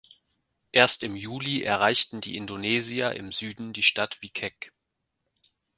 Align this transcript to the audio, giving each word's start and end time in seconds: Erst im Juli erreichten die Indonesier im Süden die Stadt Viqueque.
Erst 0.71 1.03
im 1.03 1.15
Juli 1.15 1.61
erreichten 1.61 2.21
die 2.21 2.35
Indonesier 2.35 3.11
im 3.11 3.31
Süden 3.31 3.71
die 3.71 3.83
Stadt 3.83 4.17
Viqueque. 4.23 4.71